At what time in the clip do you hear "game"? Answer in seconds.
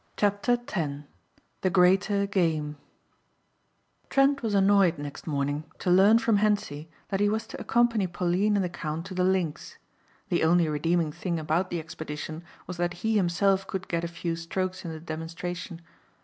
2.25-2.77